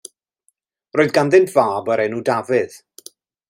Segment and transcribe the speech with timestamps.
[0.99, 2.83] Roedd ganddynt fab o'r enw Dafydd.